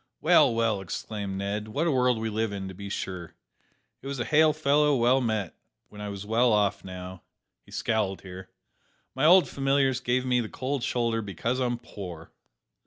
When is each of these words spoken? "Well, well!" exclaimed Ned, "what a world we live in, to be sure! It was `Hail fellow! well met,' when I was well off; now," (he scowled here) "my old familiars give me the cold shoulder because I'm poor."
"Well, 0.19 0.51
well!" 0.55 0.81
exclaimed 0.81 1.37
Ned, 1.37 1.67
"what 1.67 1.85
a 1.85 1.91
world 1.91 2.17
we 2.17 2.27
live 2.29 2.51
in, 2.51 2.67
to 2.69 2.73
be 2.73 2.89
sure! 2.89 3.35
It 4.01 4.07
was 4.07 4.17
`Hail 4.19 4.55
fellow! 4.59 4.95
well 4.95 5.21
met,' 5.21 5.53
when 5.89 6.01
I 6.01 6.09
was 6.09 6.25
well 6.25 6.51
off; 6.51 6.83
now," 6.83 7.21
(he 7.61 7.71
scowled 7.71 8.21
here) 8.23 8.49
"my 9.13 9.25
old 9.25 9.47
familiars 9.47 9.99
give 9.99 10.25
me 10.25 10.39
the 10.41 10.49
cold 10.49 10.81
shoulder 10.81 11.21
because 11.21 11.59
I'm 11.59 11.77
poor." 11.77 12.31